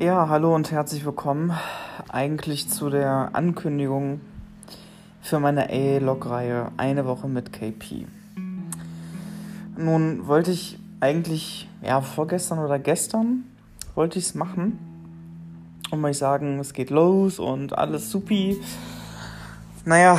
[0.00, 1.52] Ja, hallo und herzlich willkommen
[2.08, 4.22] eigentlich zu der Ankündigung
[5.20, 8.06] für meine A-Log-Reihe Eine Woche mit KP.
[9.76, 13.44] Nun wollte ich eigentlich, ja, vorgestern oder gestern
[13.94, 14.78] wollte ich es machen
[15.90, 18.58] und mal sagen, es geht los und alles supi.
[19.84, 20.18] Naja,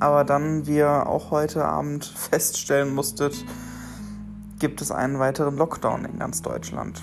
[0.00, 3.44] aber dann wir auch heute Abend feststellen musstet,
[4.58, 7.00] gibt es einen weiteren Lockdown in ganz Deutschland.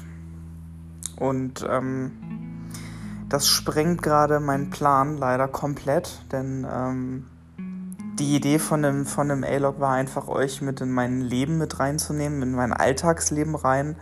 [1.19, 2.11] Und ähm,
[3.29, 7.25] das sprengt gerade meinen Plan leider komplett, denn ähm,
[8.19, 11.79] die Idee von einem, von einem A-Log war einfach, euch mit in mein Leben mit
[11.79, 13.95] reinzunehmen, in mein Alltagsleben rein.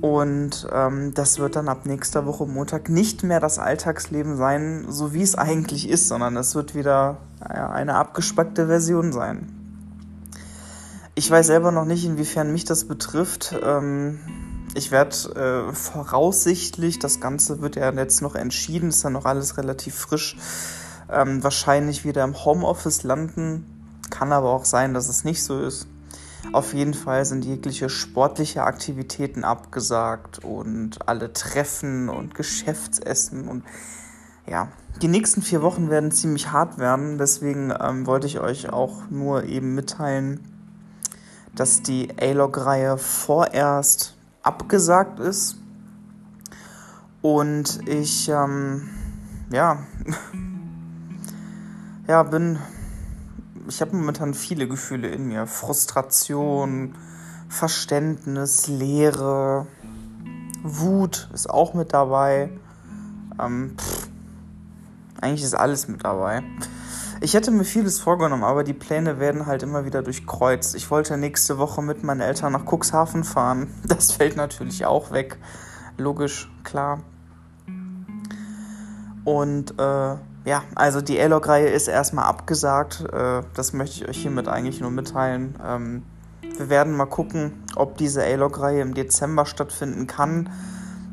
[0.00, 5.12] Und ähm, das wird dann ab nächster Woche Montag nicht mehr das Alltagsleben sein, so
[5.12, 9.48] wie es eigentlich ist, sondern es wird wieder eine abgespeckte Version sein.
[11.14, 13.54] Ich weiß selber noch nicht, inwiefern mich das betrifft.
[13.62, 14.20] Ähm,
[14.74, 19.56] ich werde äh, voraussichtlich, das Ganze wird ja jetzt noch entschieden, ist ja noch alles
[19.58, 20.36] relativ frisch,
[21.10, 23.66] ähm, wahrscheinlich wieder im Homeoffice landen.
[24.10, 25.86] Kann aber auch sein, dass es nicht so ist.
[26.52, 33.62] Auf jeden Fall sind jegliche sportliche Aktivitäten abgesagt und alle Treffen und Geschäftsessen und
[34.48, 34.68] ja,
[35.00, 37.18] die nächsten vier Wochen werden ziemlich hart werden.
[37.18, 40.40] Deswegen ähm, wollte ich euch auch nur eben mitteilen,
[41.54, 45.56] dass die A-Log-Reihe vorerst abgesagt ist.
[47.22, 48.88] Und ich ähm,
[49.52, 49.78] ja.
[52.06, 52.58] Ja bin
[53.68, 55.46] ich habe momentan viele Gefühle in mir.
[55.46, 56.96] Frustration
[57.48, 59.66] Verständnis Leere
[60.64, 62.50] Wut ist auch mit dabei.
[63.40, 64.08] Ähm, pff,
[65.20, 66.42] eigentlich ist alles mit dabei
[67.20, 70.74] ich hätte mir vieles vorgenommen, aber die Pläne werden halt immer wieder durchkreuzt.
[70.74, 73.68] Ich wollte nächste Woche mit meinen Eltern nach Cuxhaven fahren.
[73.86, 75.38] Das fällt natürlich auch weg.
[75.98, 77.00] Logisch, klar.
[79.24, 83.04] Und äh, ja, also die A-Log-Reihe ist erstmal abgesagt.
[83.12, 85.58] Äh, das möchte ich euch hiermit eigentlich nur mitteilen.
[85.62, 86.02] Ähm,
[86.56, 90.48] wir werden mal gucken, ob diese A-Log-Reihe im Dezember stattfinden kann.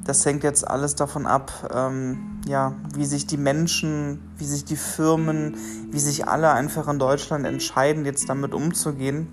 [0.08, 4.78] Das hängt jetzt alles davon ab, ähm, ja, wie sich die Menschen, wie sich die
[4.78, 5.58] Firmen,
[5.92, 9.28] wie sich alle einfach in Deutschland entscheiden, jetzt damit umzugehen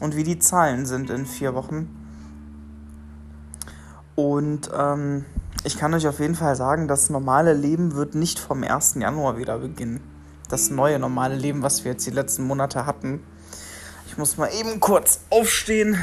[0.00, 1.94] und wie die Zahlen sind in vier Wochen.
[4.14, 5.26] Und ähm,
[5.62, 8.94] ich kann euch auf jeden Fall sagen, das normale Leben wird nicht vom 1.
[8.94, 10.00] Januar wieder beginnen.
[10.48, 13.22] Das neue normale Leben, was wir jetzt die letzten Monate hatten.
[14.06, 15.98] Ich muss mal eben kurz aufstehen,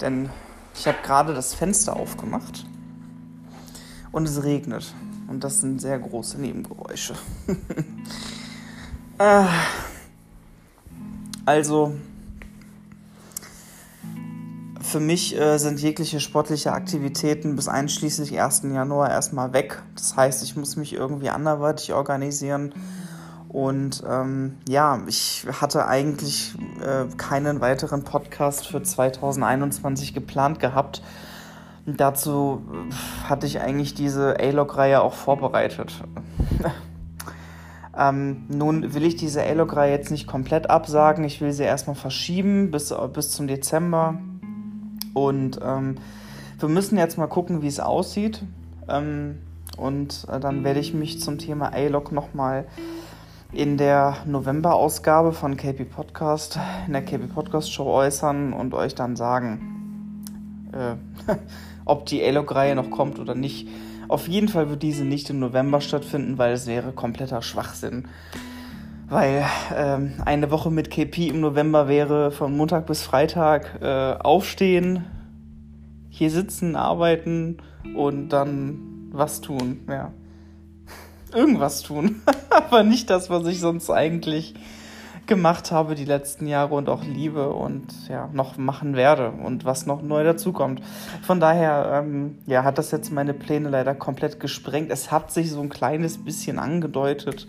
[0.00, 0.30] denn
[0.78, 2.64] ich habe gerade das Fenster aufgemacht
[4.12, 4.94] und es regnet.
[5.26, 7.14] Und das sind sehr große Nebengeräusche.
[9.20, 9.48] Ah.
[11.44, 11.92] also,
[14.80, 18.62] für mich äh, sind jegliche sportliche Aktivitäten bis einschließlich 1.
[18.72, 19.82] Januar erstmal weg.
[19.96, 22.72] Das heißt, ich muss mich irgendwie anderweitig organisieren.
[23.48, 31.02] Und ähm, ja, ich hatte eigentlich äh, keinen weiteren Podcast für 2021 geplant gehabt.
[31.86, 35.94] dazu äh, hatte ich eigentlich diese A-Log-Reihe auch vorbereitet.
[37.98, 41.24] ähm, nun will ich diese A-Log-Reihe jetzt nicht komplett absagen.
[41.24, 44.18] Ich will sie erstmal verschieben bis, bis zum Dezember.
[45.14, 45.94] Und ähm,
[46.58, 48.42] wir müssen jetzt mal gucken, wie es aussieht.
[48.88, 49.38] Ähm,
[49.78, 52.66] und äh, dann werde ich mich zum Thema A-Log nochmal mal
[53.52, 59.16] in der November-Ausgabe von KP Podcast, in der KP Podcast Show äußern und euch dann
[59.16, 60.24] sagen,
[60.72, 60.96] äh,
[61.84, 63.68] ob die A-Log-Reihe noch kommt oder nicht.
[64.08, 68.08] Auf jeden Fall wird diese nicht im November stattfinden, weil es wäre kompletter Schwachsinn.
[69.08, 75.06] Weil ähm, eine Woche mit KP im November wäre von Montag bis Freitag äh, aufstehen,
[76.10, 77.58] hier sitzen, arbeiten
[77.96, 79.80] und dann was tun.
[79.88, 80.12] Ja
[81.34, 82.22] irgendwas tun.
[82.50, 84.54] Aber nicht das, was ich sonst eigentlich
[85.28, 89.86] gemacht habe die letzten Jahre und auch liebe und ja, noch machen werde und was
[89.86, 90.80] noch neu dazukommt.
[91.22, 94.90] Von daher, ähm, ja, hat das jetzt meine Pläne leider komplett gesprengt.
[94.90, 97.46] Es hat sich so ein kleines bisschen angedeutet.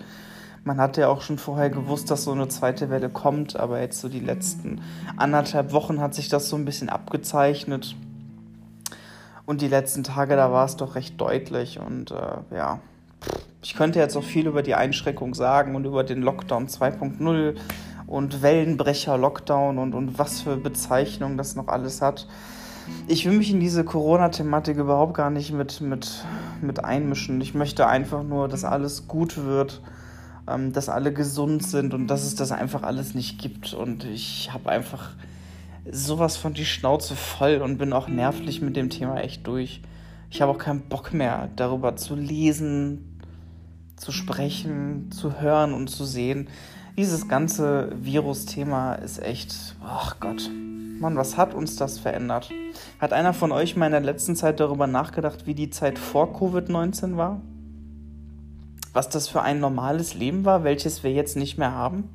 [0.66, 4.02] Man hatte ja auch schon vorher gewusst, dass so eine zweite Welle kommt, aber jetzt
[4.02, 4.82] so die letzten
[5.16, 7.96] anderthalb Wochen hat sich das so ein bisschen abgezeichnet.
[9.46, 12.80] Und die letzten Tage, da war es doch recht deutlich und äh, ja,
[13.62, 17.56] ich könnte jetzt auch viel über die Einschränkung sagen und über den Lockdown 2.0
[18.08, 22.28] und Wellenbrecher-Lockdown und, und was für Bezeichnungen das noch alles hat.
[23.08, 26.26] Ich will mich in diese Corona-Thematik überhaupt gar nicht mit, mit,
[26.62, 27.40] mit einmischen.
[27.42, 29.82] Ich möchte einfach nur, dass alles gut wird,
[30.48, 33.74] ähm, dass alle gesund sind und dass es das einfach alles nicht gibt.
[33.74, 35.12] Und ich habe einfach
[35.92, 39.82] sowas von die Schnauze voll und bin auch nervlich mit dem Thema echt durch.
[40.32, 43.20] Ich habe auch keinen Bock mehr, darüber zu lesen,
[43.96, 46.48] zu sprechen, zu hören und zu sehen.
[46.98, 50.50] Dieses ganze Virus-Thema ist echt, ach Gott,
[51.00, 52.52] Mann, was hat uns das verändert?
[53.00, 56.36] Hat einer von euch mal in der letzten Zeit darüber nachgedacht, wie die Zeit vor
[56.36, 57.42] Covid-19 war?
[58.94, 62.10] Was das für ein normales Leben war, welches wir jetzt nicht mehr haben?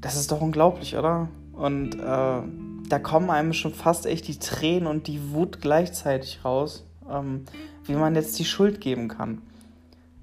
[0.00, 1.28] Das ist doch unglaublich, oder?
[1.52, 2.42] Und äh,
[2.92, 7.46] da kommen einem schon fast echt die Tränen und die Wut gleichzeitig raus, ähm,
[7.86, 9.40] wie man jetzt die Schuld geben kann.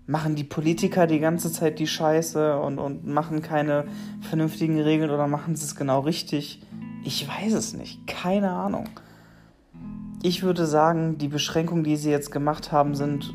[0.05, 3.85] Machen die Politiker die ganze Zeit die Scheiße und, und machen keine
[4.21, 6.61] vernünftigen Regeln oder machen sie es genau richtig?
[7.03, 8.05] Ich weiß es nicht.
[8.05, 8.87] Keine Ahnung.
[10.21, 13.33] Ich würde sagen, die Beschränkungen, die sie jetzt gemacht haben, sind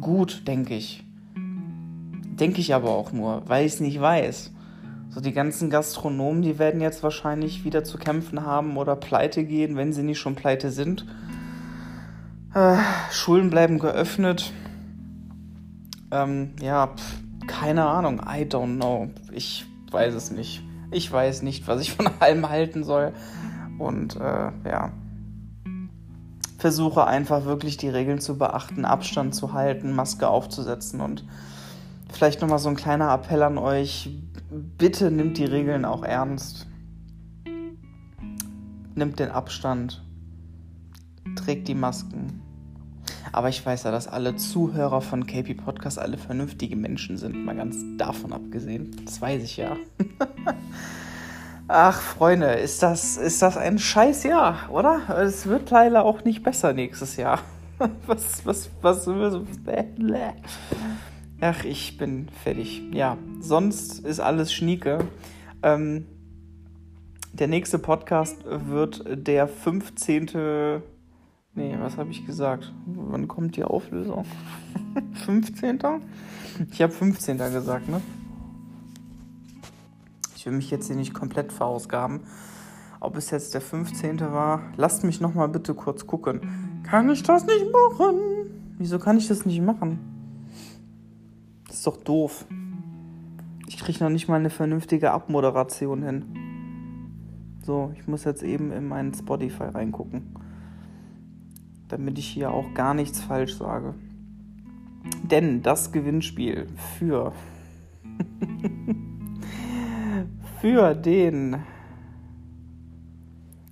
[0.00, 1.02] gut, denke ich.
[1.34, 4.53] Denke ich aber auch nur, weil ich es nicht weiß.
[5.14, 9.76] So die ganzen Gastronomen, die werden jetzt wahrscheinlich wieder zu kämpfen haben oder pleite gehen,
[9.76, 11.06] wenn sie nicht schon pleite sind.
[12.52, 12.78] Äh,
[13.12, 14.52] Schulen bleiben geöffnet.
[16.10, 18.22] Ähm, ja, pf, keine Ahnung.
[18.22, 19.08] I don't know.
[19.30, 20.64] Ich weiß es nicht.
[20.90, 23.12] Ich weiß nicht, was ich von allem halten soll.
[23.78, 24.90] Und äh, ja,
[26.58, 31.24] versuche einfach wirklich die Regeln zu beachten, Abstand zu halten, Maske aufzusetzen und
[32.12, 34.10] vielleicht nochmal so ein kleiner Appell an euch.
[34.54, 36.68] Bitte nimmt die Regeln auch ernst.
[38.94, 40.04] Nimmt den Abstand.
[41.34, 42.40] Trägt die Masken.
[43.32, 47.56] Aber ich weiß ja, dass alle Zuhörer von KP Podcast alle vernünftige Menschen sind, mal
[47.56, 48.94] ganz davon abgesehen.
[49.04, 49.76] Das weiß ich ja.
[51.66, 55.18] Ach, Freunde, ist das, ist das ein Scheißjahr, oder?
[55.18, 57.40] Es wird leider auch nicht besser nächstes Jahr.
[58.06, 59.34] Was, was, was, was,
[61.46, 62.82] Ach, ich bin fertig.
[62.90, 65.06] Ja, sonst ist alles schnieke.
[65.62, 66.06] Ähm,
[67.34, 70.80] der nächste Podcast wird der 15.
[71.52, 72.72] Nee, was habe ich gesagt?
[72.86, 74.24] Wann kommt die Auflösung?
[75.26, 75.80] 15.
[76.72, 77.36] Ich habe 15.
[77.36, 78.00] gesagt, ne?
[80.36, 82.20] Ich will mich jetzt hier nicht komplett verausgaben.
[83.00, 84.18] Ob es jetzt der 15.
[84.20, 86.80] war, lasst mich noch mal bitte kurz gucken.
[86.84, 88.16] Kann ich das nicht machen?
[88.78, 90.13] Wieso kann ich das nicht machen?
[91.84, 92.46] Ist doch doof.
[93.68, 96.24] Ich kriege noch nicht mal eine vernünftige Abmoderation hin.
[97.62, 100.34] So, ich muss jetzt eben in meinen Spotify reingucken
[101.94, 103.94] damit ich hier auch gar nichts falsch sage.
[105.22, 106.66] Denn das Gewinnspiel
[106.98, 107.32] für
[110.60, 111.62] für den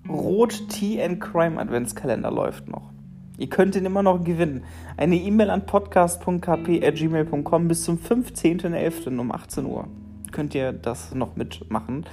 [0.08, 2.91] Rot Tea and Crime Adventskalender läuft noch.
[3.38, 4.64] Ihr könnt ihn immer noch gewinnen.
[4.96, 9.18] Eine E-Mail an podcast.kp.gmail.com bis zum 15.11.
[9.18, 9.88] um 18 Uhr
[10.30, 12.06] könnt ihr das noch mitmachen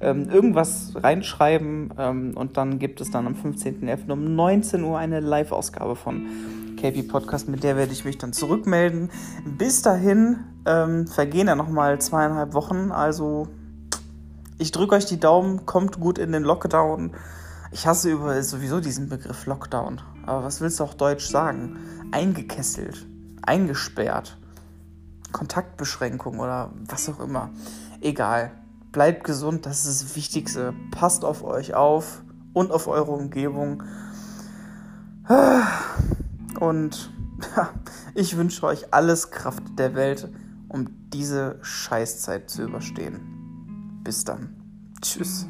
[0.00, 4.10] ähm, irgendwas reinschreiben ähm, und dann gibt es dann am 15.11.
[4.10, 6.26] um 19 Uhr eine Live-Ausgabe von
[6.76, 9.10] KP Podcast, mit der werde ich mich dann zurückmelden.
[9.58, 13.48] Bis dahin ähm, vergehen ja nochmal zweieinhalb Wochen, also
[14.58, 17.12] ich drücke euch die Daumen, kommt gut in den Lockdown.
[17.72, 20.00] Ich hasse über sowieso diesen Begriff Lockdown.
[20.26, 21.78] Aber was willst du auch Deutsch sagen?
[22.12, 23.06] Eingekesselt,
[23.42, 24.38] eingesperrt,
[25.32, 27.50] Kontaktbeschränkung oder was auch immer.
[28.00, 28.52] Egal
[28.92, 30.72] bleibt gesund, das ist das Wichtigste.
[30.92, 33.82] Passt auf euch auf und auf eure Umgebung.
[36.60, 37.12] Und
[38.14, 40.30] ich wünsche euch alles Kraft der Welt,
[40.68, 44.00] um diese Scheißzeit zu überstehen.
[44.04, 44.54] Bis dann.
[45.02, 45.48] Tschüss.